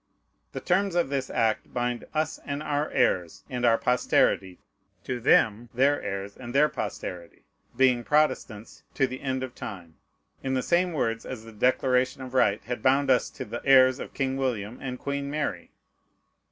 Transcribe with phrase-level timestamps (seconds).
[0.53, 4.57] The terms of this act bind "us, and our heirs, and our posterity,
[5.03, 7.43] to them, their heirs, and their posterity,"
[7.77, 9.97] being Protestants, to the end of time,
[10.41, 13.99] in the same words as the Declaration of Right had bound us to the heirs
[13.99, 15.69] of King William and Queen Mary.